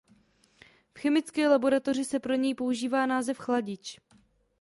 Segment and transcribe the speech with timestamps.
[0.93, 3.99] V chemické laboratoři se pro něj používá název chladič.